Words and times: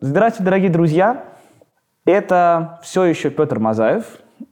Здравствуйте, 0.00 0.44
дорогие 0.44 0.70
друзья! 0.70 1.24
Это 2.04 2.78
все 2.84 3.02
еще 3.02 3.30
Петр 3.30 3.58
Мазаев, 3.58 4.04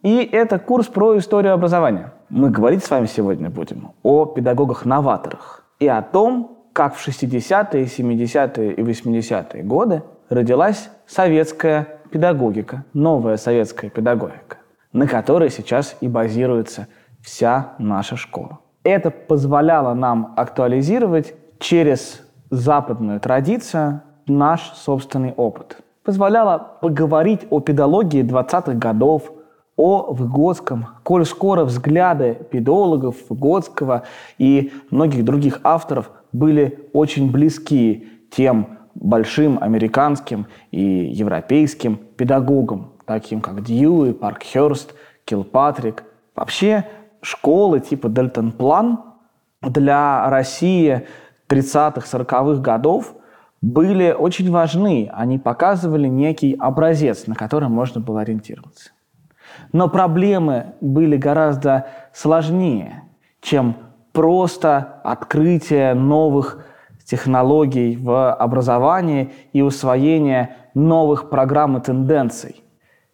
и 0.02 0.28
это 0.32 0.58
курс 0.58 0.88
про 0.88 1.16
историю 1.18 1.54
образования. 1.54 2.12
Мы 2.30 2.50
говорить 2.50 2.82
с 2.82 2.90
вами 2.90 3.06
сегодня 3.06 3.48
будем 3.48 3.92
о 4.02 4.24
педагогах-новаторах 4.26 5.64
и 5.78 5.86
о 5.86 6.02
том, 6.02 6.58
как 6.72 6.96
в 6.96 7.08
60-е, 7.08 7.84
70-е 7.84 8.72
и 8.72 8.82
80-е 8.82 9.62
годы 9.62 10.02
родилась 10.30 10.90
советская 11.06 12.00
педагогика, 12.10 12.84
новая 12.92 13.36
советская 13.36 13.88
педагогика, 13.88 14.56
на 14.92 15.06
которой 15.06 15.50
сейчас 15.50 15.96
и 16.00 16.08
базируется 16.08 16.88
вся 17.22 17.74
наша 17.78 18.16
школа. 18.16 18.58
Это 18.82 19.12
позволяло 19.12 19.94
нам 19.94 20.34
актуализировать 20.36 21.34
через 21.60 22.22
западную 22.50 23.20
традицию 23.20 24.02
наш 24.26 24.72
собственный 24.74 25.32
опыт. 25.32 25.78
Позволяло 26.04 26.78
поговорить 26.80 27.40
о 27.50 27.60
педагогии 27.60 28.22
20-х 28.22 28.74
годов, 28.74 29.32
о 29.76 30.12
Выгодском, 30.12 30.86
коль 31.02 31.26
скоро 31.26 31.64
взгляды 31.64 32.38
педагогов 32.50 33.16
Выгодского 33.28 34.04
и 34.38 34.72
многих 34.90 35.24
других 35.24 35.60
авторов 35.64 36.10
были 36.32 36.88
очень 36.92 37.30
близки 37.30 38.08
тем 38.30 38.78
большим 38.94 39.58
американским 39.60 40.46
и 40.70 40.80
европейским 40.80 41.96
педагогам, 42.16 42.92
таким 43.04 43.40
как 43.40 43.62
Дьюи, 43.62 44.12
Паркхерст, 44.12 44.94
Килпатрик. 45.24 46.04
Вообще 46.34 46.86
школы 47.20 47.80
типа 47.80 48.08
Дельтон 48.08 48.52
План 48.52 49.00
для 49.60 50.28
России 50.30 51.06
30-х, 51.48 52.06
40-х 52.18 52.60
годов 52.62 53.14
были 53.62 54.12
очень 54.12 54.50
важны. 54.50 55.10
Они 55.12 55.38
показывали 55.38 56.08
некий 56.08 56.54
образец, 56.58 57.26
на 57.26 57.34
который 57.34 57.68
можно 57.68 58.00
было 58.00 58.20
ориентироваться. 58.20 58.90
Но 59.72 59.88
проблемы 59.88 60.74
были 60.80 61.16
гораздо 61.16 61.88
сложнее, 62.12 63.02
чем 63.40 63.76
просто 64.12 65.00
открытие 65.04 65.94
новых 65.94 66.64
технологий 67.04 67.96
в 67.96 68.32
образовании 68.32 69.32
и 69.52 69.62
усвоение 69.62 70.56
новых 70.74 71.30
программ 71.30 71.76
и 71.78 71.80
тенденций. 71.80 72.62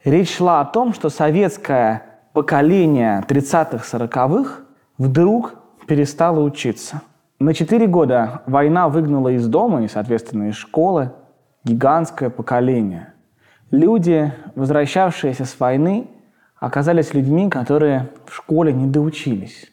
Речь 0.04 0.36
шла 0.36 0.60
о 0.60 0.64
том, 0.64 0.94
что 0.94 1.10
советское 1.10 2.02
поколение 2.32 3.22
30-х, 3.28 3.98
40-х 3.98 4.62
вдруг 4.98 5.54
перестало 5.86 6.40
учиться. 6.40 7.02
На 7.42 7.54
4 7.54 7.86
года 7.88 8.42
война 8.46 8.88
выгнала 8.88 9.30
из 9.30 9.48
дома 9.48 9.82
и, 9.82 9.88
соответственно, 9.88 10.50
из 10.50 10.54
школы 10.54 11.10
гигантское 11.64 12.30
поколение. 12.30 13.14
Люди, 13.72 14.32
возвращавшиеся 14.54 15.44
с 15.44 15.58
войны, 15.58 16.06
оказались 16.60 17.14
людьми, 17.14 17.50
которые 17.50 18.10
в 18.26 18.34
школе 18.36 18.72
не 18.72 18.86
доучились. 18.86 19.72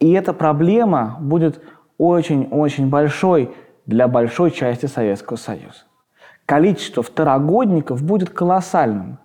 И 0.00 0.12
эта 0.12 0.34
проблема 0.34 1.16
будет 1.18 1.62
очень-очень 1.96 2.90
большой 2.90 3.54
для 3.86 4.06
большой 4.06 4.50
части 4.50 4.84
Советского 4.84 5.38
Союза. 5.38 5.86
Количество 6.44 7.02
второгодников 7.02 8.02
будет 8.02 8.28
колоссальным. 8.28 9.18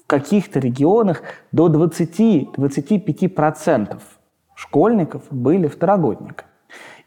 В 0.00 0.06
каких-то 0.06 0.60
регионах 0.60 1.22
до 1.50 1.66
20-25% 1.66 4.00
школьников 4.54 5.22
были 5.32 5.66
второгодниками. 5.66 6.45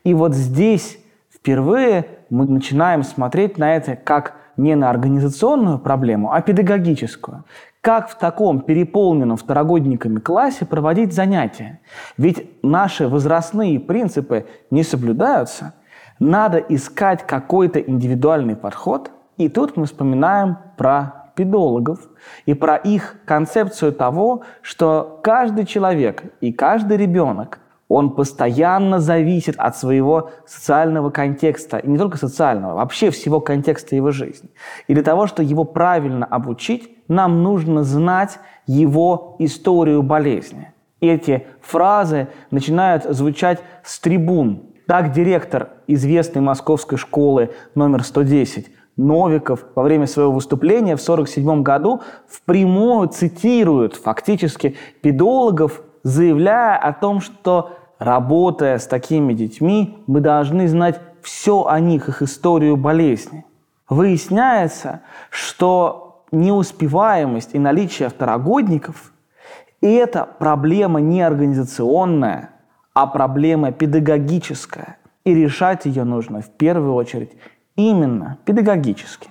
И 0.10 0.14
вот 0.16 0.34
здесь 0.34 0.98
впервые 1.32 2.04
мы 2.32 2.48
начинаем 2.48 3.04
смотреть 3.04 3.60
на 3.60 3.76
это 3.76 3.96
как 3.96 4.34
не 4.58 4.74
на 4.74 4.90
организационную 4.90 5.78
проблему, 5.78 6.34
а 6.34 6.42
педагогическую. 6.42 7.44
Как 7.82 8.10
в 8.10 8.18
таком 8.18 8.62
переполненном 8.62 9.38
второгодниками 9.38 10.18
классе 10.18 10.66
проводить 10.66 11.14
занятия? 11.14 11.80
Ведь 12.18 12.50
наши 12.64 13.08
возрастные 13.08 13.80
принципы 13.80 14.48
не 14.72 14.82
соблюдаются. 14.82 15.76
Надо 16.18 16.58
искать 16.58 17.28
какой-то 17.28 17.80
индивидуальный 17.80 18.56
подход. 18.56 19.12
И 19.38 19.48
тут 19.48 19.78
мы 19.78 19.86
вспоминаем 19.86 20.58
про 20.76 21.32
педологов 21.36 22.00
и 22.48 22.56
про 22.56 22.78
их 22.78 23.18
концепцию 23.26 23.94
того, 23.94 24.42
что 24.64 25.20
каждый 25.22 25.68
человек 25.68 26.24
и 26.42 26.52
каждый 26.52 26.98
ребенок 26.98 27.60
он 27.90 28.12
постоянно 28.12 29.00
зависит 29.00 29.56
от 29.58 29.76
своего 29.76 30.30
социального 30.46 31.10
контекста, 31.10 31.78
и 31.78 31.90
не 31.90 31.98
только 31.98 32.18
социального, 32.18 32.76
вообще 32.76 33.10
всего 33.10 33.42
контекста 33.42 33.96
его 33.96 34.12
жизни. 34.12 34.50
И 34.88 34.94
для 34.94 35.04
того, 35.04 35.28
чтобы 35.28 35.50
его 35.50 35.66
правильно 35.66 36.26
обучить, 36.26 36.90
нам 37.08 37.44
нужно 37.44 37.84
знать 37.84 38.40
его 38.68 39.36
историю 39.40 40.04
болезни. 40.04 40.72
Эти 41.02 41.48
фразы 41.62 42.28
начинают 42.52 43.06
звучать 43.06 43.60
с 43.84 44.00
трибун. 44.00 44.64
Так 44.86 45.12
директор 45.12 45.70
известной 45.88 46.42
московской 46.42 46.98
школы 46.98 47.52
номер 47.74 48.04
110 48.04 48.68
Новиков 48.98 49.66
во 49.76 49.84
время 49.84 50.08
своего 50.08 50.34
выступления 50.34 50.96
в 50.96 51.02
1947 51.02 51.64
году 51.64 52.02
впрямую 52.28 53.08
цитирует 53.08 53.96
фактически 53.96 54.76
педологов, 55.02 55.82
заявляя 56.04 56.78
о 56.78 56.92
том, 56.92 57.22
что 57.22 57.79
работая 58.00 58.80
с 58.80 58.88
такими 58.88 59.34
детьми, 59.34 60.02
мы 60.08 60.22
должны 60.22 60.68
знать 60.68 61.00
все 61.22 61.66
о 61.66 61.80
них, 61.80 62.10
их 62.10 62.22
историю 62.22 62.78
болезни. 62.78 63.46
Выясняется, 63.90 65.02
что 65.30 66.24
неуспеваемость 66.32 67.54
и 67.54 67.60
наличие 67.60 68.10
второгодников– 68.10 69.12
это 69.82 70.28
проблема 70.40 71.00
не 71.02 71.22
организационная, 71.22 72.52
а 72.94 73.08
проблема 73.08 73.72
педагогическая. 73.72 74.98
И 75.26 75.34
решать 75.34 75.86
ее 75.86 76.06
нужно 76.06 76.42
в 76.42 76.50
первую 76.50 76.94
очередь 76.94 77.32
именно 77.76 78.38
педагогически. 78.46 79.30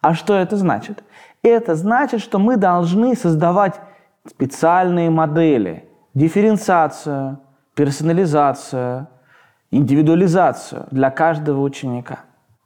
А 0.00 0.14
что 0.14 0.34
это 0.34 0.56
значит? 0.56 1.02
Это 1.42 1.74
значит, 1.74 2.20
что 2.20 2.38
мы 2.38 2.56
должны 2.56 3.16
создавать 3.16 3.80
специальные 4.28 5.10
модели, 5.10 5.88
дифференциацию, 6.14 7.38
персонализацию, 7.76 9.06
индивидуализацию 9.70 10.86
для 10.90 11.10
каждого 11.10 11.60
ученика. 11.60 12.20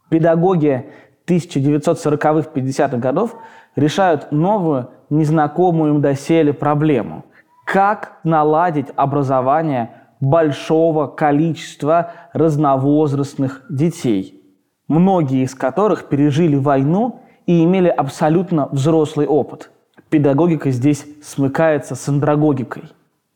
Педагоги 0.09 0.87
1940-х, 1.27 2.51
50-х 2.55 2.97
годов 2.97 3.37
решают 3.77 4.33
новую, 4.33 4.91
незнакомую 5.11 5.95
им 5.95 6.01
доселе 6.01 6.53
проблему. 6.53 7.25
Как 7.67 8.19
наладить 8.25 8.87
образование 8.97 9.91
большого 10.21 11.07
количества 11.07 12.13
разновозрастных 12.33 13.63
детей, 13.69 14.43
многие 14.89 15.45
из 15.45 15.55
которых 15.55 16.09
пережили 16.09 16.57
войну 16.57 17.21
и 17.47 17.65
имели 17.65 17.89
абсолютно 17.89 18.69
взрослый 18.69 19.27
опыт. 19.27 19.71
Педагогика 20.09 20.71
здесь 20.71 21.07
смыкается 21.23 21.95
с 21.95 22.09
андрогогикой. 22.09 22.85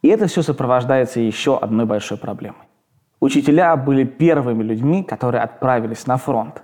И 0.05 0.09
это 0.09 0.27
все 0.27 0.43
сопровождается 0.43 1.19
еще 1.19 1.57
одной 1.57 1.87
большой 1.87 2.19
проблемой. 2.19 2.67
Учителя 3.21 3.75
были 3.75 4.05
первыми 4.05 4.63
людьми, 4.63 5.03
которые 5.03 5.41
отправились 5.41 6.07
на 6.07 6.19
фронт. 6.19 6.63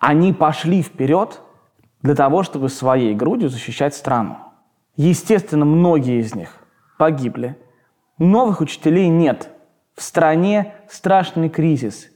Они 0.00 0.32
пошли 0.32 0.80
вперед 0.80 1.42
для 2.00 2.14
того, 2.14 2.42
чтобы 2.44 2.70
своей 2.70 3.14
грудью 3.14 3.50
защищать 3.50 3.94
страну. 3.94 4.38
Естественно, 4.96 5.66
многие 5.66 6.18
из 6.18 6.34
них 6.34 6.48
погибли. 6.96 7.58
Новых 8.16 8.62
учителей 8.62 9.08
нет. 9.08 9.50
В 9.94 10.00
стране 10.00 10.72
страшный 10.88 11.50
кризис. 11.50 12.08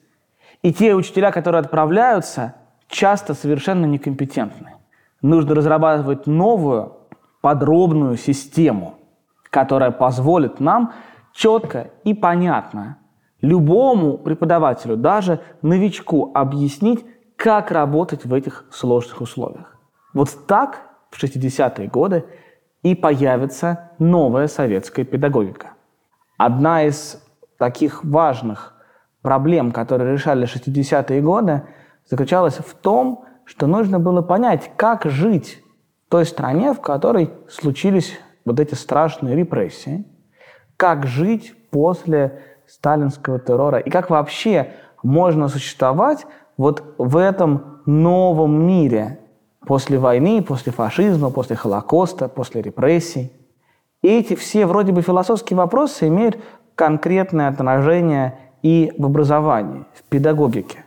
И 0.63 0.73
те 0.73 0.95
учителя, 0.95 1.33
которые 1.33 1.61
отправляются, 1.61 2.55
часто 2.89 3.35
совершенно 3.35 3.85
некомпетентны. 3.85 4.73
Нужно 5.21 5.55
разрабатывать 5.55 6.27
новую, 6.27 6.97
подробную 7.43 8.17
систему, 8.17 8.95
которая 9.51 9.91
позволит 9.91 10.61
нам 10.61 10.93
четко 11.33 11.91
и 12.05 12.15
понятно 12.15 12.99
любому 13.41 14.19
преподавателю, 14.19 14.97
даже 14.97 15.41
новичку, 15.63 16.31
объяснить, 16.35 17.05
как 17.37 17.71
работать 17.71 18.25
в 18.25 18.35
этих 18.35 18.67
сложных 18.71 19.21
условиях. 19.21 19.77
Вот 20.13 20.29
так 20.47 20.83
в 21.11 21.23
60-е 21.23 21.89
годы 21.89 22.25
и 22.83 22.95
появится 22.95 23.91
новая 23.99 24.47
советская 24.47 25.05
педагогика. 25.05 25.69
Одна 26.37 26.85
из 26.85 27.23
таких 27.59 28.05
важных 28.05 28.75
проблем, 29.23 29.73
которые 29.73 30.13
решали 30.13 30.47
60-е 30.47 31.21
годы, 31.21 31.63
заключалась 32.09 32.59
в 32.59 32.75
том, 32.75 33.25
что 33.45 33.67
нужно 33.67 33.99
было 33.99 34.23
понять, 34.23 34.71
как 34.77 35.05
жить 35.05 35.63
в 36.07 36.11
той 36.11 36.25
стране, 36.25 36.73
в 36.73 36.81
которой 36.81 37.33
случились 37.49 38.19
вот 38.45 38.61
эти 38.61 38.75
страшные 38.75 39.37
репрессии, 39.37 40.05
как 40.77 41.07
жить 41.07 41.55
после 41.71 42.43
сталинского 42.67 43.39
террора 43.39 43.79
и 43.79 43.91
как 43.91 44.11
вообще 44.11 44.73
можно 45.03 45.49
существовать 45.49 46.27
вот 46.57 46.95
в 46.99 47.17
этом 47.17 47.81
новом 47.87 48.67
мире 48.67 49.19
после 49.67 49.99
войны, 49.99 50.43
после 50.43 50.73
фашизма, 50.73 51.31
после 51.31 51.57
Холокоста, 51.57 52.29
после 52.29 52.63
репрессий. 52.63 53.33
Эти 54.03 54.35
все 54.35 54.67
вроде 54.67 54.93
бы 54.93 55.03
философские 55.03 55.57
вопросы 55.57 56.09
имеют 56.09 56.39
конкретное 56.75 57.49
отражение 57.49 58.39
и 58.63 58.93
в 58.97 59.07
образовании, 59.07 59.85
в 59.95 60.03
педагогике. 60.05 60.85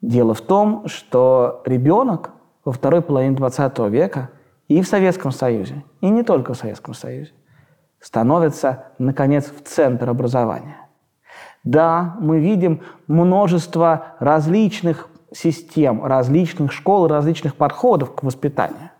Дело 0.00 0.34
в 0.34 0.40
том, 0.40 0.86
что 0.86 1.62
ребенок 1.64 2.30
во 2.64 2.72
второй 2.72 3.02
половине 3.02 3.34
20 3.34 3.78
века 3.90 4.30
и 4.68 4.80
в 4.82 4.88
Советском 4.88 5.30
Союзе, 5.32 5.84
и 6.00 6.08
не 6.08 6.22
только 6.22 6.54
в 6.54 6.56
Советском 6.56 6.94
Союзе, 6.94 7.32
становится, 8.00 8.86
наконец, 8.98 9.46
в 9.46 9.62
центр 9.66 10.08
образования. 10.08 10.76
Да, 11.64 12.16
мы 12.20 12.38
видим 12.38 12.82
множество 13.08 14.14
различных 14.20 15.08
систем, 15.32 16.04
различных 16.04 16.72
школ, 16.72 17.08
различных 17.08 17.56
подходов 17.56 18.14
к 18.14 18.22
воспитанию. 18.22 18.90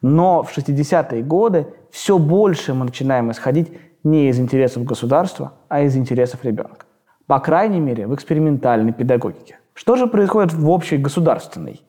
Но 0.00 0.42
в 0.42 0.56
60-е 0.56 1.22
годы 1.22 1.66
все 1.90 2.18
больше 2.18 2.72
мы 2.72 2.86
начинаем 2.86 3.30
исходить 3.30 3.72
не 4.04 4.28
из 4.28 4.38
интересов 4.38 4.84
государства, 4.84 5.52
а 5.68 5.82
из 5.82 5.96
интересов 5.96 6.44
ребенка. 6.44 6.86
По 7.26 7.40
крайней 7.40 7.80
мере, 7.80 8.06
в 8.06 8.14
экспериментальной 8.14 8.92
педагогике. 8.92 9.58
Что 9.74 9.96
же 9.96 10.06
происходит 10.06 10.54
в 10.54 10.70
общей 10.70 10.96
государственной? 10.96 11.82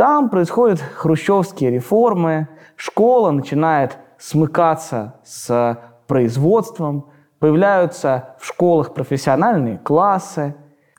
Там 0.00 0.30
происходят 0.30 0.80
хрущевские 0.80 1.70
реформы, 1.70 2.48
школа 2.74 3.32
начинает 3.32 3.98
смыкаться 4.16 5.16
с 5.24 5.78
производством, 6.06 7.10
появляются 7.38 8.34
в 8.38 8.46
школах 8.46 8.94
профессиональные 8.94 9.76
классы. 9.76 10.54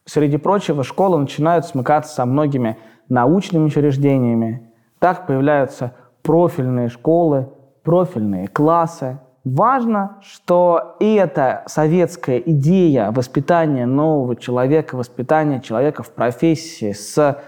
Среди 0.06 0.38
прочего, 0.38 0.84
школы 0.84 1.18
начинают 1.18 1.66
смыкаться 1.66 2.14
со 2.14 2.26
многими 2.28 2.78
научными 3.10 3.64
учреждениями. 3.64 4.72
Так 5.00 5.26
появляются 5.26 5.96
профильные 6.22 6.90
школы, 6.90 7.50
профильные 7.82 8.48
классы. 8.50 9.18
Важно, 9.44 10.20
что 10.22 10.96
и 11.00 11.16
эта 11.16 11.64
советская 11.66 12.38
идея 12.38 13.10
воспитания 13.12 13.88
нового 13.88 14.36
человека, 14.36 14.96
воспитания 14.96 15.60
человека 15.60 16.04
в 16.04 16.12
профессии 16.12 16.92
с 16.92 17.42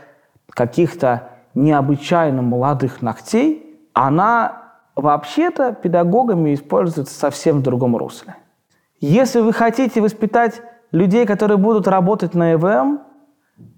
каких-то 0.49 1.29
необычайно 1.55 2.41
молодых 2.41 3.01
ногтей, 3.01 3.79
она 3.93 4.63
вообще-то 4.95 5.73
педагогами 5.73 6.53
используется 6.53 7.13
совсем 7.17 7.59
в 7.59 7.63
другом 7.63 7.95
русле. 7.95 8.35
Если 8.99 9.39
вы 9.39 9.53
хотите 9.53 10.01
воспитать 10.01 10.61
людей, 10.91 11.25
которые 11.25 11.57
будут 11.57 11.87
работать 11.87 12.33
на 12.33 12.53
ЭВМ, 12.53 13.01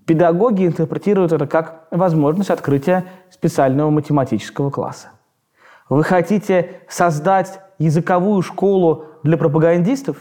педагоги 0.06 0.68
интерпретируют 0.68 1.31
это 1.31 1.48
как 1.48 1.88
возможность 1.92 2.50
открытия 2.50 3.06
специального 3.30 3.89
математического 3.89 4.69
класса. 4.69 5.10
Вы 5.89 6.04
хотите 6.04 6.81
создать 6.88 7.60
языковую 7.77 8.42
школу 8.42 9.06
для 9.24 9.38
пропагандистов, 9.38 10.18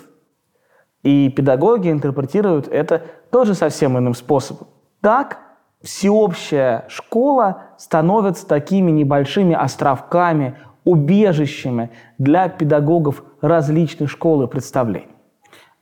и 1.02 1.28
педагоги 1.28 1.90
интерпретируют 1.90 2.66
это 2.68 3.02
тоже 3.30 3.54
совсем 3.54 3.98
иным 3.98 4.14
способом. 4.14 4.68
Так 5.02 5.38
всеобщая 5.84 6.86
школа 6.88 7.62
становится 7.76 8.46
такими 8.46 8.90
небольшими 8.90 9.54
островками, 9.54 10.56
убежищами 10.84 11.90
для 12.18 12.48
педагогов 12.48 13.22
различных 13.40 14.10
школ 14.10 14.42
и 14.42 14.46
представлений. 14.46 15.08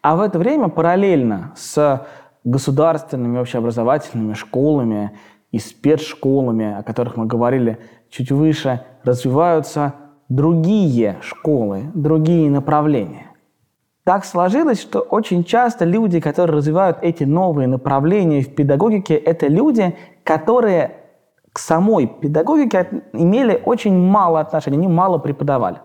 А 0.02 0.16
в 0.16 0.20
это 0.20 0.38
время 0.38 0.69
параллельно 0.69 1.52
с 1.56 2.06
государственными 2.44 3.38
общеобразовательными 3.38 4.34
школами 4.34 5.19
и 5.52 5.58
спецшколами, 5.58 6.78
о 6.78 6.82
которых 6.82 7.16
мы 7.16 7.26
говорили 7.26 7.78
чуть 8.10 8.32
выше, 8.32 8.84
развиваются 9.04 9.94
другие 10.28 11.19
школы, 11.20 11.84
другие 11.94 12.50
направления. 12.50 13.31
Так 14.04 14.25
сложилось, 14.25 14.81
что 14.81 15.00
очень 15.00 15.44
часто 15.44 15.84
люди, 15.84 16.20
которые 16.20 16.56
развивают 16.56 16.99
эти 17.02 17.22
новые 17.25 17.69
направления 17.69 18.43
в 18.43 18.54
педагогике, 18.54 19.14
это 19.14 19.46
люди, 19.46 19.96
которые 20.25 20.96
к 21.52 21.58
самой 21.58 22.06
педагогике 22.06 23.04
имели 23.12 23.62
очень 23.64 23.96
мало 23.96 24.40
отношения, 24.40 24.78
они 24.78 24.88
мало 24.88 25.19
преподавали. 25.19 25.78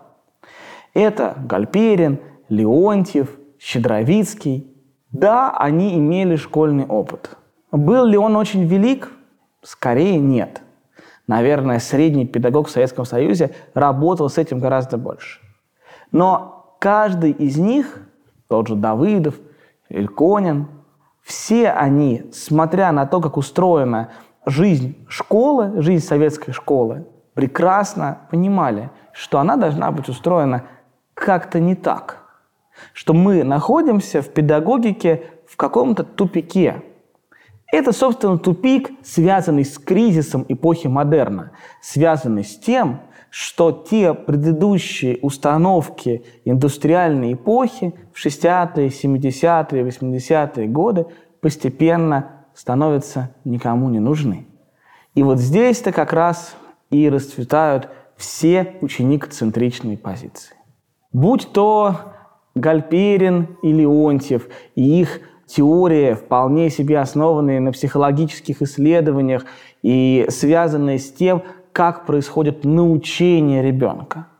Это 0.94 1.34
Гальперин, 1.46 2.18
Леонтьев, 2.48 3.38
Щедровицкий. 3.58 4.74
Да, 5.12 5.50
они 5.56 5.96
имели 5.96 6.36
школьный 6.36 6.86
опыт. 6.86 7.36
Был 7.70 8.04
ли 8.04 8.16
он 8.16 8.36
очень 8.36 8.64
велик? 8.64 9.12
Скорее 9.62 10.18
нет. 10.18 10.62
Наверное, 11.26 11.78
средний 11.78 12.26
педагог 12.26 12.68
в 12.68 12.70
Советском 12.70 13.04
Союзе 13.04 13.54
работал 13.74 14.28
с 14.28 14.38
этим 14.38 14.60
гораздо 14.60 14.96
больше. 14.96 15.40
Но 16.10 16.76
каждый 16.80 17.32
из 17.32 17.58
них, 17.58 18.07
тот 18.48 18.68
же 18.68 18.74
Давыдов, 18.74 19.34
Ильконин, 19.88 20.68
все 21.22 21.70
они, 21.70 22.24
смотря 22.32 22.90
на 22.92 23.06
то, 23.06 23.20
как 23.20 23.36
устроена 23.36 24.10
жизнь 24.46 24.96
школы, 25.08 25.82
жизнь 25.82 26.04
советской 26.04 26.52
школы, 26.52 27.06
прекрасно 27.34 28.18
понимали, 28.30 28.90
что 29.12 29.38
она 29.38 29.56
должна 29.56 29.90
быть 29.90 30.08
устроена 30.08 30.64
как-то 31.14 31.60
не 31.60 31.74
так. 31.74 32.24
Что 32.92 33.12
мы 33.12 33.44
находимся 33.44 34.22
в 34.22 34.30
педагогике 34.30 35.24
в 35.46 35.56
каком-то 35.56 36.04
тупике. 36.04 36.82
Это, 37.70 37.92
собственно, 37.92 38.38
тупик, 38.38 38.90
связанный 39.02 39.64
с 39.64 39.78
кризисом 39.78 40.46
эпохи 40.48 40.86
модерна, 40.86 41.50
связанный 41.82 42.44
с 42.44 42.58
тем, 42.58 43.00
что 43.30 43.72
те 43.72 44.14
предыдущие 44.14 45.18
установки 45.22 46.24
индустриальной 46.44 47.34
эпохи 47.34 47.94
в 48.12 48.24
60-е, 48.24 48.88
70-е, 48.88 49.82
80-е 49.82 50.66
годы 50.68 51.06
постепенно 51.40 52.44
становятся 52.54 53.34
никому 53.44 53.88
не 53.88 54.00
нужны. 54.00 54.46
И 55.14 55.22
вот 55.22 55.38
здесь-то 55.38 55.92
как 55.92 56.12
раз 56.12 56.56
и 56.90 57.08
расцветают 57.08 57.88
все 58.16 58.76
ученик-центричные 58.80 59.96
позиции. 59.96 60.56
Будь 61.12 61.52
то 61.52 61.96
Гальперин 62.54 63.56
и 63.62 63.72
Леонтьев, 63.72 64.48
и 64.74 65.00
их 65.00 65.20
теория, 65.46 66.14
вполне 66.14 66.68
себе 66.70 66.98
основанные 66.98 67.60
на 67.60 67.72
психологических 67.72 68.60
исследованиях 68.62 69.44
и 69.82 70.26
связанные 70.28 70.98
с 70.98 71.10
тем, 71.12 71.42
как 71.72 72.06
происходит 72.06 72.64
научение 72.64 73.62
ребенка– 73.62 74.26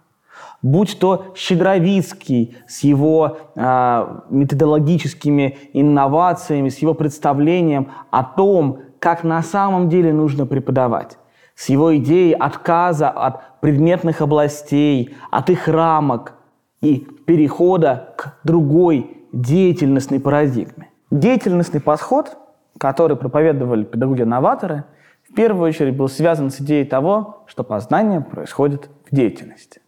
будь 0.62 0.99
то 0.99 1.32
Щедровицкий 1.35 2.56
с 2.66 2.80
его 2.80 3.38
э, 3.54 4.20
методологическими 4.30 5.58
инновациями, 5.73 6.68
с 6.68 6.78
его 6.78 6.94
представлением 6.94 7.88
о 8.11 8.25
том, 8.25 8.80
как 8.99 9.25
на 9.25 9.42
самом 9.42 9.88
деле 9.88 10.12
нужно 10.12 10.47
преподавать, 10.47 11.18
с 11.54 11.68
его 11.68 11.97
идеей 11.97 12.32
отказа 12.32 13.08
от 13.08 13.61
предметных 13.61 14.20
областей, 14.20 15.16
от 15.30 15.50
их 15.50 15.68
рамок 15.68 16.35
и 16.80 17.06
перехода 17.26 18.14
к 18.16 18.38
другой 18.44 19.25
деятельностной 19.32 20.20
парадигме. 20.20 20.90
Деятельностный 21.11 21.80
подход, 21.80 22.37
который 22.78 23.16
проповедовали 23.16 23.85
педагоги-новаторы, 23.85 24.85
в 25.30 25.35
первую 25.35 25.68
очередь 25.68 25.97
был 25.97 26.08
связан 26.08 26.50
с 26.50 26.61
идеей 26.61 26.85
того, 26.85 27.44
что 27.47 27.64
познание 27.64 28.20
происходит 28.20 28.88
в 29.11 29.14
деятельности. 29.14 29.80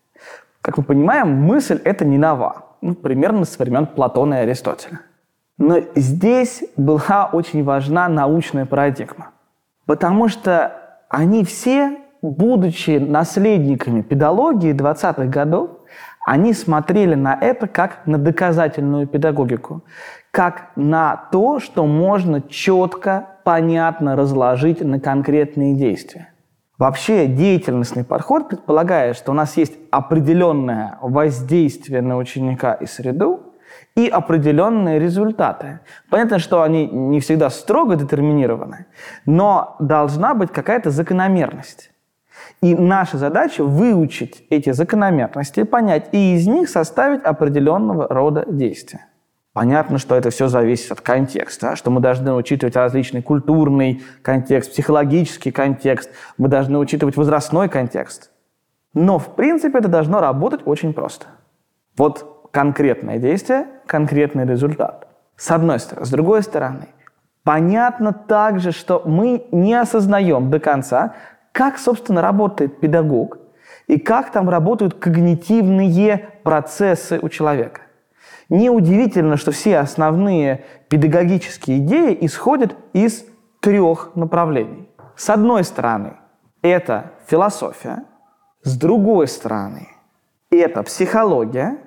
Как 0.63 0.77
мы 0.77 0.85
понимаем, 0.85 1.35
мысль 1.35 1.81
это 1.85 2.05
не 2.05 2.19
нова, 2.19 2.65
ну, 2.81 2.95
примерно 2.95 3.45
со 3.45 3.59
времен 3.63 3.87
Платона 3.87 4.35
и 4.35 4.39
Аристотеля. 4.39 5.01
Но 5.59 5.79
здесь 5.95 6.65
была 6.77 7.29
очень 7.33 7.65
важна 7.65 8.09
научная 8.09 8.67
парадигма, 8.67 9.31
потому 9.87 10.29
что 10.29 10.77
они 11.09 11.45
все, 11.45 11.99
будучи 12.23 12.99
наследниками 12.99 14.03
педагогии 14.03 14.73
20-х 14.73 15.25
годов, 15.27 15.71
они 16.27 16.53
смотрели 16.53 17.15
на 17.15 17.35
это 17.35 17.67
как 17.67 18.07
на 18.07 18.19
доказательную 18.19 19.07
педагогику, 19.07 19.83
как 20.31 20.71
на 20.77 21.17
то, 21.33 21.61
что 21.61 21.87
можно 21.87 22.41
четко, 22.43 23.30
понятно 23.45 24.17
разложить 24.17 24.81
на 24.81 25.01
конкретные 25.01 25.75
действия. 25.75 26.33
Вообще 26.79 27.27
деятельностный 27.27 28.05
подход 28.05 28.49
предполагает, 28.49 29.15
что 29.15 29.33
у 29.33 29.35
нас 29.35 29.57
есть 29.59 29.75
определенное 29.91 30.99
воздействие 31.03 32.01
на 32.01 32.17
ученика 32.17 32.73
и 32.73 32.87
среду 32.87 33.53
и 33.95 34.09
определенные 34.09 34.99
результаты. 34.99 35.81
Понятно, 36.09 36.39
что 36.39 36.63
они 36.63 36.87
не 36.87 37.21
всегда 37.21 37.51
строго 37.51 37.97
детерминированы, 37.97 38.87
но 39.27 39.77
должна 39.79 40.33
быть 40.33 40.53
какая-то 40.53 40.91
закономерность. 40.91 41.91
И 42.63 42.75
наша 42.75 43.19
задача 43.19 43.63
выучить 43.63 44.45
эти 44.49 44.73
закономерности, 44.73 45.65
понять 45.65 46.09
и 46.13 46.35
из 46.35 46.47
них 46.47 46.69
составить 46.69 47.23
определенного 47.23 48.09
рода 48.09 48.45
действия. 48.49 49.07
Понятно, 49.53 49.99
что 49.99 50.15
это 50.15 50.31
все 50.31 50.47
зависит 50.47 50.93
от 50.93 51.01
контекста, 51.01 51.75
что 51.75 51.91
мы 51.91 52.01
должны 52.01 52.33
учитывать 52.33 52.77
различный 52.77 53.21
культурный 53.21 54.03
контекст, 54.23 54.71
психологический 54.71 55.51
контекст, 55.51 56.11
мы 56.39 56.49
должны 56.49 56.79
учитывать 56.79 57.17
возрастной 57.17 57.69
контекст. 57.69 58.31
Но, 58.95 59.19
в 59.19 59.35
принципе, 59.35 59.79
это 59.79 59.89
должно 59.89 60.21
работать 60.21 60.61
очень 60.67 60.93
просто. 60.93 61.27
Вот 61.97 62.49
конкретное 62.53 63.19
действие, 63.19 63.67
конкретный 63.87 64.47
результат. 64.47 65.09
С 65.37 65.51
одной 65.51 65.81
стороны. 65.81 66.07
С 66.07 66.11
другой 66.11 66.43
стороны, 66.43 66.89
понятно 67.43 68.13
также, 68.13 68.71
что 68.71 69.03
мы 69.05 69.47
не 69.51 69.75
осознаем 69.75 70.51
до 70.51 70.61
конца, 70.61 71.15
как, 71.51 71.79
собственно, 71.79 72.23
работает 72.23 72.79
педагог 72.79 73.39
и 73.89 73.99
как 73.99 74.31
там 74.31 74.49
работают 74.49 74.95
когнитивные 74.95 76.29
процессы 76.45 77.19
у 77.21 77.29
человека. 77.29 77.83
Неудивительно, 78.51 79.37
что 79.37 79.53
все 79.53 79.79
основные 79.79 80.65
педагогические 80.89 81.79
идеи 81.79 82.19
исходят 82.21 82.77
из 82.93 83.25
трех 83.61 84.17
направлений. 84.17 84.89
С 85.17 85.31
одной 85.31 85.63
стороны, 85.63 86.15
это 86.61 87.13
философия, 87.29 88.05
с 88.63 88.77
другой 88.77 89.29
стороны, 89.29 89.89
это 90.51 90.83
психология, 90.83 91.79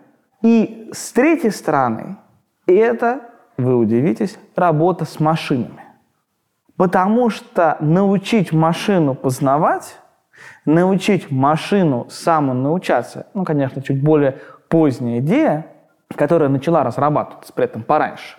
и 0.41 0.89
с 0.93 1.11
третьей 1.11 1.51
стороны, 1.51 2.17
это, 2.65 3.29
вы 3.57 3.75
удивитесь, 3.75 4.37
работа 4.55 5.03
с 5.03 5.19
машинами. 5.19 5.83
Потому 6.77 7.29
что 7.29 7.75
научить 7.81 8.53
машину 8.53 9.15
познавать, 9.15 9.97
научить 10.65 11.29
машину 11.29 12.07
самонаучаться, 12.09 13.27
ну, 13.33 13.43
конечно, 13.43 13.81
чуть 13.81 14.01
более 14.01 14.39
поздняя 14.69 15.19
идея, 15.19 15.67
которая 16.15 16.49
начала 16.49 16.83
разрабатываться 16.83 17.53
при 17.53 17.65
этом 17.65 17.83
пораньше. 17.83 18.37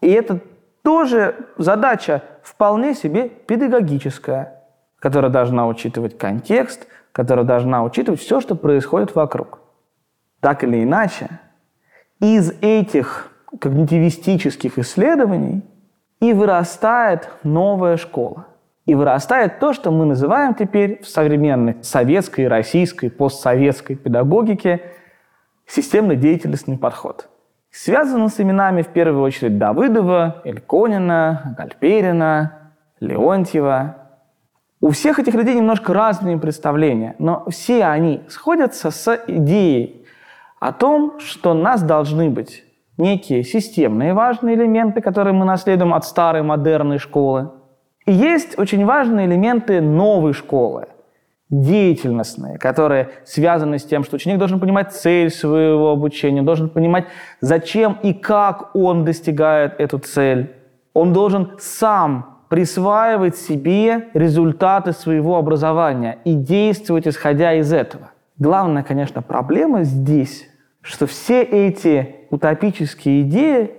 И 0.00 0.10
это 0.10 0.40
тоже 0.82 1.34
задача 1.56 2.22
вполне 2.42 2.94
себе 2.94 3.28
педагогическая, 3.28 4.62
которая 4.98 5.30
должна 5.30 5.66
учитывать 5.66 6.18
контекст, 6.18 6.86
которая 7.12 7.44
должна 7.44 7.82
учитывать 7.82 8.20
все, 8.20 8.40
что 8.40 8.54
происходит 8.54 9.14
вокруг. 9.14 9.60
Так 10.40 10.62
или 10.64 10.82
иначе, 10.82 11.28
из 12.20 12.52
этих 12.60 13.30
когнитивистических 13.58 14.78
исследований 14.78 15.62
и 16.20 16.32
вырастает 16.32 17.30
новая 17.42 17.96
школа. 17.96 18.46
И 18.84 18.94
вырастает 18.94 19.60
то, 19.60 19.72
что 19.72 19.90
мы 19.90 20.04
называем 20.04 20.54
теперь 20.54 21.02
в 21.02 21.08
современной 21.08 21.76
советской, 21.82 22.48
российской, 22.48 23.08
постсоветской 23.08 23.96
педагогике– 23.96 24.82
системно-деятельностный 25.66 26.78
подход. 26.78 27.28
Связан 27.70 28.28
с 28.28 28.38
именами 28.40 28.82
в 28.82 28.88
первую 28.88 29.22
очередь 29.22 29.58
Давыдова, 29.58 30.42
Эльконина, 30.44 31.56
Гальперина, 31.58 32.72
Леонтьева. 33.00 33.96
У 34.80 34.90
всех 34.90 35.18
этих 35.18 35.34
людей 35.34 35.56
немножко 35.56 35.92
разные 35.92 36.38
представления, 36.38 37.16
но 37.18 37.44
все 37.48 37.84
они 37.84 38.22
сходятся 38.28 38.90
с 38.90 39.20
идеей 39.26 40.06
о 40.60 40.72
том, 40.72 41.18
что 41.18 41.52
нас 41.52 41.82
должны 41.82 42.30
быть 42.30 42.64
некие 42.96 43.42
системные 43.42 44.14
важные 44.14 44.54
элементы, 44.54 45.00
которые 45.00 45.34
мы 45.34 45.44
наследуем 45.44 45.94
от 45.94 46.04
старой 46.04 46.42
модерной 46.42 46.98
школы. 46.98 47.50
И 48.06 48.12
есть 48.12 48.58
очень 48.58 48.84
важные 48.84 49.26
элементы 49.26 49.80
новой 49.80 50.32
школы, 50.32 50.88
деятельностные, 51.60 52.58
которые 52.58 53.10
связаны 53.24 53.78
с 53.78 53.84
тем, 53.84 54.04
что 54.04 54.16
ученик 54.16 54.38
должен 54.38 54.60
понимать 54.60 54.92
цель 54.92 55.30
своего 55.30 55.90
обучения, 55.90 56.42
должен 56.42 56.68
понимать, 56.68 57.06
зачем 57.40 57.98
и 58.02 58.12
как 58.12 58.74
он 58.74 59.04
достигает 59.04 59.74
эту 59.78 59.98
цель. 59.98 60.54
Он 60.92 61.12
должен 61.12 61.52
сам 61.58 62.40
присваивать 62.48 63.36
себе 63.36 64.08
результаты 64.14 64.92
своего 64.92 65.36
образования 65.36 66.18
и 66.24 66.34
действовать 66.34 67.06
исходя 67.06 67.54
из 67.54 67.72
этого. 67.72 68.10
Главная, 68.38 68.82
конечно, 68.82 69.22
проблема 69.22 69.84
здесь, 69.84 70.48
что 70.80 71.06
все 71.06 71.42
эти 71.42 72.16
утопические 72.30 73.22
идеи 73.22 73.72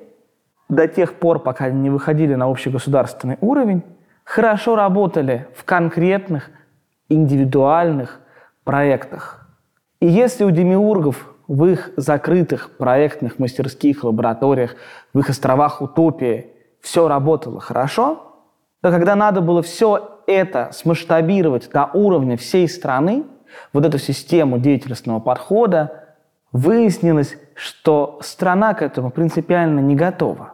до 0.70 0.88
тех 0.88 1.16
пор, 1.16 1.40
пока 1.40 1.66
они 1.66 1.82
не 1.82 1.90
выходили 1.90 2.36
на 2.36 2.50
общегосударственный 2.50 3.38
уровень, 3.42 3.84
хорошо 4.24 4.76
работали 4.76 5.48
в 5.56 5.64
конкретных 5.64 6.50
индивидуальных 7.10 8.22
проектах. 8.64 9.48
И 10.00 10.08
если 10.08 10.44
у 10.44 10.52
демиургов 10.52 11.34
в 11.48 11.66
их 11.66 11.92
закрытых 11.96 12.78
проектных 12.78 13.40
мастерских 13.40 14.04
лабораториях, 14.04 14.76
в 15.14 15.20
их 15.20 15.30
островах 15.30 15.82
утопии 15.82 16.48
все 16.82 17.08
работало 17.08 17.60
хорошо, 17.60 18.34
то 18.82 18.92
когда 18.92 19.16
надо 19.16 19.42
было 19.42 19.62
все 19.62 20.22
это 20.28 20.70
смасштабировать 20.74 21.70
до 21.72 21.90
уровня 21.94 22.38
всей 22.38 22.68
страны, 22.68 23.24
вот 23.74 23.86
эту 23.86 23.98
систему 23.98 24.58
деятельностного 24.58 25.20
подхода, 25.20 26.06
выяснилось, 26.52 27.38
что 27.54 28.20
страна 28.22 28.74
к 28.74 28.82
этому 28.82 29.12
принципиально 29.12 29.80
не 29.80 29.96
готова. 29.96 30.54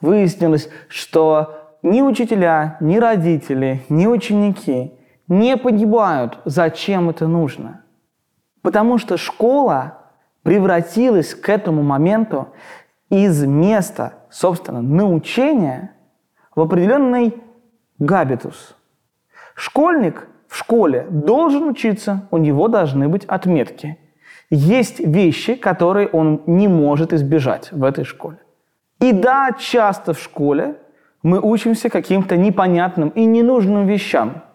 Выяснилось, 0.00 0.68
что 0.88 1.76
ни 1.82 2.02
учителя, 2.02 2.76
ни 2.80 2.96
родители, 2.96 3.82
ни 3.88 4.06
ученики 4.06 4.94
не 5.28 5.56
понимают, 5.56 6.38
зачем 6.44 7.10
это 7.10 7.26
нужно. 7.26 7.82
Потому 8.62 8.98
что 8.98 9.16
школа 9.16 9.98
превратилась 10.42 11.34
к 11.34 11.48
этому 11.48 11.82
моменту 11.82 12.48
из 13.10 13.44
места, 13.44 14.14
собственно, 14.30 14.82
научения 14.82 15.92
в 16.54 16.60
определенный 16.60 17.42
габитус. 17.98 18.76
Школьник 19.54 20.28
в 20.48 20.56
школе 20.56 21.06
должен 21.10 21.68
учиться, 21.68 22.28
у 22.30 22.38
него 22.38 22.68
должны 22.68 23.08
быть 23.08 23.24
отметки. 23.24 23.98
Есть 24.50 25.00
вещи, 25.00 25.54
которые 25.54 26.08
он 26.08 26.42
не 26.46 26.68
может 26.68 27.12
избежать 27.12 27.72
в 27.72 27.82
этой 27.82 28.04
школе. 28.04 28.38
И 29.00 29.12
да, 29.12 29.52
часто 29.58 30.12
в 30.12 30.20
школе 30.20 30.76
мы 31.22 31.40
учимся 31.40 31.88
каким-то 31.88 32.36
непонятным 32.36 33.08
и 33.08 33.24
ненужным 33.24 33.86
вещам– 33.86 34.42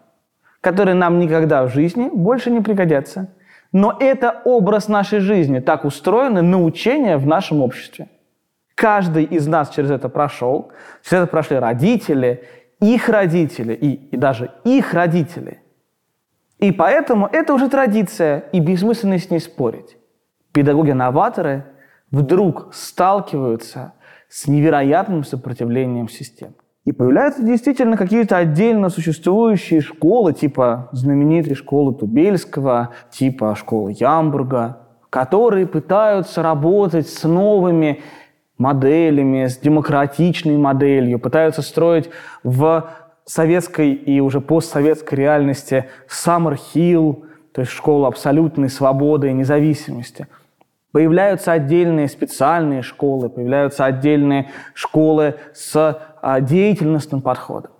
которые 0.61 0.95
нам 0.95 1.19
никогда 1.19 1.63
в 1.65 1.69
жизни 1.69 2.09
больше 2.13 2.51
не 2.51 2.61
пригодятся. 2.61 3.33
Но 3.71 3.95
это 3.99 4.41
образ 4.45 4.87
нашей 4.87 5.19
жизни. 5.19 5.59
Так 5.59 5.85
устроено 5.85 6.41
научение 6.41 7.17
в 7.17 7.27
нашем 7.27 7.61
обществе. 7.61 8.09
Каждый 8.75 9.25
из 9.25 9.47
нас 9.47 9.69
через 9.69 9.91
это 9.91 10.09
прошел. 10.09 10.71
Через 11.03 11.23
это 11.23 11.31
прошли 11.31 11.57
родители, 11.57 12.45
их 12.79 13.09
родители 13.09 13.73
и, 13.73 13.93
и 13.93 14.17
даже 14.17 14.51
их 14.63 14.93
родители. 14.93 15.61
И 16.59 16.71
поэтому 16.71 17.27
это 17.31 17.53
уже 17.53 17.69
традиция, 17.69 18.39
и 18.51 18.59
бессмысленно 18.59 19.17
с 19.17 19.29
ней 19.29 19.39
спорить. 19.39 19.97
Педагоги-новаторы 20.51 21.65
вдруг 22.11 22.73
сталкиваются 22.73 23.93
с 24.27 24.47
невероятным 24.47 25.23
сопротивлением 25.23 26.09
системы. 26.09 26.55
И 26.85 26.91
появляются 26.91 27.43
действительно 27.43 27.97
какие-то 27.97 28.37
отдельно 28.37 28.89
существующие 28.89 29.81
школы, 29.81 30.33
типа 30.33 30.89
знаменитой 30.91 31.55
школы 31.55 31.93
Тубельского, 31.93 32.91
типа 33.11 33.55
школы 33.55 33.93
Ямбурга, 33.97 34.79
которые 35.09 35.67
пытаются 35.67 36.41
работать 36.41 37.09
с 37.09 37.23
новыми 37.27 38.01
моделями, 38.57 39.47
с 39.47 39.57
демократичной 39.57 40.57
моделью, 40.57 41.19
пытаются 41.19 41.61
строить 41.61 42.09
в 42.43 42.89
советской 43.25 43.91
и 43.93 44.19
уже 44.21 44.41
постсоветской 44.41 45.17
реальности 45.17 45.85
Summer 46.07 46.57
Hill, 46.73 47.25
то 47.53 47.61
есть 47.61 47.71
школу 47.71 48.05
абсолютной 48.05 48.69
свободы 48.69 49.29
и 49.29 49.33
независимости– 49.33 50.27
Появляются 50.91 51.51
отдельные 51.51 52.07
специальные 52.07 52.81
школы, 52.81 53.29
появляются 53.29 53.85
отдельные 53.85 54.49
школы 54.73 55.35
с 55.53 56.01
деятельностным 56.41 57.21
подходом. 57.21 57.71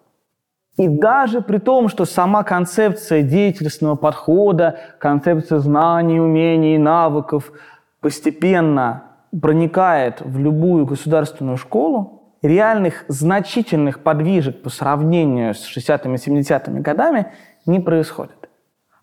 И 0.78 0.88
даже 0.88 1.42
при 1.42 1.58
том, 1.58 1.90
что 1.90 2.06
сама 2.06 2.44
концепция 2.44 3.22
деятельностного 3.22 3.96
подхода, 3.96 4.80
концепция 5.00 5.60
знаний, 5.60 6.20
умений, 6.20 6.78
навыков 6.78 7.52
постепенно 8.00 9.04
проникает 9.42 10.22
в 10.22 10.40
любую 10.40 10.86
государственную 10.86 11.58
школу, 11.58 12.24
реальных 12.42 13.04
значительных 13.10 14.02
подвижек 14.02 14.62
по 14.62 14.70
сравнению 14.70 15.54
с 15.54 15.78
60-ми 15.78 16.16
70-ми 16.16 16.80
годами 16.80 17.34
не 17.66 17.82
происходит. 17.82 18.50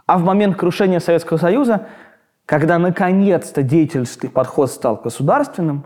А 0.07 0.17
в 0.17 0.25
момент 0.25 0.57
крушения 0.57 1.01
Советского 1.01 1.37
Союза 1.37 1.87
когда 2.47 2.79
наконец-то 2.79 3.63
деятельский 3.63 4.29
подход 4.29 4.71
стал 4.71 4.97
государственным, 4.97 5.85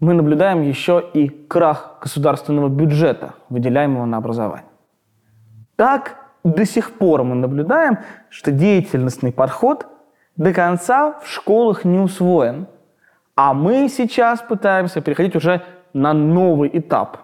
мы 0.00 0.14
наблюдаем 0.14 0.62
еще 0.62 1.02
и 1.14 1.28
крах 1.28 1.98
государственного 2.02 2.68
бюджета, 2.68 3.34
выделяемого 3.48 4.04
на 4.04 4.18
образование. 4.18 4.68
Так 5.76 6.16
до 6.44 6.64
сих 6.64 6.92
пор 6.92 7.24
мы 7.24 7.34
наблюдаем, 7.34 7.98
что 8.28 8.52
деятельностный 8.52 9.32
подход 9.32 9.86
до 10.36 10.52
конца 10.52 11.18
в 11.20 11.28
школах 11.28 11.84
не 11.84 11.98
усвоен. 11.98 12.66
А 13.34 13.52
мы 13.52 13.88
сейчас 13.88 14.40
пытаемся 14.40 15.00
переходить 15.00 15.36
уже 15.36 15.62
на 15.92 16.12
новый 16.12 16.70
этап, 16.72 17.18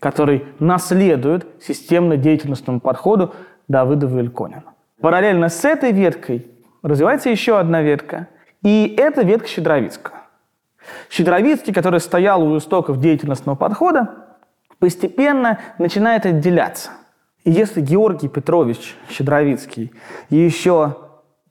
который 0.00 0.46
наследует 0.58 1.46
системно-деятельностному 1.60 2.80
подходу 2.80 3.34
Давыдова 3.68 4.18
и 4.18 4.22
Ильконина. 4.22 4.64
Параллельно 5.00 5.48
с 5.48 5.64
этой 5.64 5.92
веткой 5.92 6.50
развивается 6.82 7.30
еще 7.30 7.58
одна 7.58 7.82
ветка, 7.82 8.28
и 8.62 8.94
это 8.98 9.22
ветка 9.22 9.48
Щедровицкого. 9.48 10.17
Щедровицкий, 11.10 11.72
который 11.72 12.00
стоял 12.00 12.42
у 12.42 12.56
истоков 12.58 13.00
деятельностного 13.00 13.56
подхода, 13.56 14.28
постепенно 14.78 15.58
начинает 15.78 16.26
отделяться. 16.26 16.90
И 17.44 17.50
если 17.50 17.80
Георгий 17.80 18.28
Петрович 18.28 18.94
Щедровицкий 19.10 19.92
еще 20.28 20.96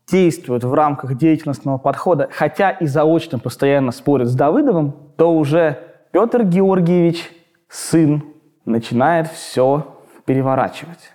действует 0.09 0.63
в 0.63 0.73
рамках 0.73 1.17
деятельностного 1.17 1.77
подхода, 1.77 2.29
хотя 2.31 2.71
и 2.71 2.85
заочно 2.85 3.39
постоянно 3.39 3.91
спорит 3.91 4.27
с 4.27 4.35
Давыдовым, 4.35 4.93
то 5.17 5.33
уже 5.33 5.79
Петр 6.11 6.43
Георгиевич, 6.43 7.29
сын, 7.67 8.23
начинает 8.65 9.27
все 9.27 9.97
переворачивать. 10.25 11.11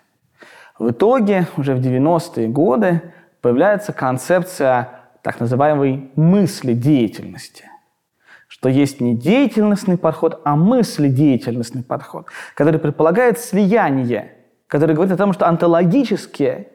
В 0.78 0.90
итоге 0.90 1.46
уже 1.56 1.74
в 1.74 1.80
90-е 1.80 2.48
годы 2.48 3.00
появляется 3.40 3.92
концепция 3.92 4.88
так 5.22 5.38
называемой 5.38 6.10
мысли 6.16 6.74
деятельности 6.74 7.71
что 8.52 8.68
есть 8.68 9.00
не 9.00 9.14
деятельностный 9.14 9.96
подход, 9.96 10.42
а 10.44 10.56
мысли-деятельностный 10.56 11.82
подход, 11.82 12.26
который 12.54 12.78
предполагает 12.78 13.38
слияние, 13.38 14.32
который 14.66 14.94
говорит 14.94 15.14
о 15.14 15.16
том, 15.16 15.32
что 15.32 15.48
онтологические 15.48 16.68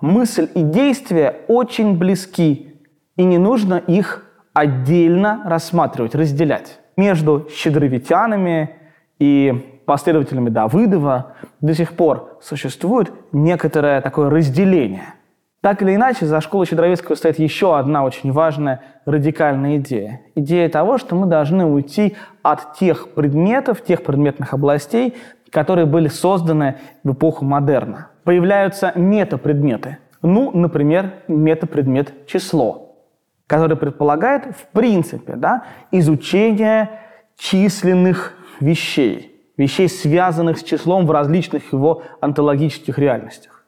мысль 0.00 0.48
и 0.56 0.62
действие 0.62 1.36
очень 1.46 1.96
близки, 1.96 2.74
и 3.14 3.22
не 3.22 3.38
нужно 3.38 3.76
их 3.76 4.26
отдельно 4.54 5.42
рассматривать, 5.46 6.16
разделять. 6.16 6.80
Между 6.96 7.46
щедровитянами 7.48 8.74
и 9.20 9.82
последователями 9.86 10.50
Давыдова 10.50 11.36
до 11.60 11.74
сих 11.76 11.92
пор 11.92 12.40
существует 12.42 13.12
некоторое 13.30 14.00
такое 14.00 14.30
разделение– 14.30 15.14
так 15.60 15.82
или 15.82 15.94
иначе, 15.94 16.24
за 16.24 16.40
школой 16.40 16.66
Щедровицкого 16.66 17.16
стоит 17.16 17.38
еще 17.38 17.76
одна 17.76 18.02
очень 18.04 18.32
важная 18.32 18.80
радикальная 19.04 19.76
идея. 19.76 20.22
Идея 20.34 20.70
того, 20.70 20.96
что 20.96 21.14
мы 21.14 21.26
должны 21.26 21.66
уйти 21.66 22.16
от 22.42 22.74
тех 22.74 23.10
предметов, 23.10 23.82
тех 23.82 24.02
предметных 24.02 24.54
областей, 24.54 25.16
которые 25.50 25.84
были 25.84 26.08
созданы 26.08 26.76
в 27.04 27.12
эпоху 27.12 27.44
модерна. 27.44 28.08
Появляются 28.24 28.92
метапредметы. 28.94 29.98
Ну, 30.22 30.50
например, 30.52 31.12
метапредмет 31.28 32.26
число, 32.26 32.96
который 33.46 33.76
предполагает, 33.76 34.56
в 34.56 34.66
принципе, 34.72 35.34
да, 35.34 35.64
изучение 35.90 37.00
численных 37.36 38.34
вещей, 38.60 39.52
вещей, 39.58 39.88
связанных 39.88 40.58
с 40.58 40.62
числом 40.62 41.06
в 41.06 41.10
различных 41.10 41.72
его 41.72 42.02
онтологических 42.20 42.98
реальностях. 42.98 43.59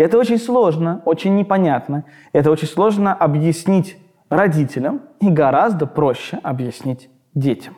Это 0.00 0.16
очень 0.16 0.38
сложно, 0.38 1.02
очень 1.04 1.36
непонятно. 1.36 2.04
Это 2.32 2.50
очень 2.50 2.68
сложно 2.68 3.12
объяснить 3.12 3.98
родителям 4.30 5.02
и 5.20 5.28
гораздо 5.28 5.86
проще 5.86 6.38
объяснить 6.42 7.10
детям. 7.34 7.76